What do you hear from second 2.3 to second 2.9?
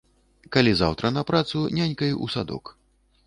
садок.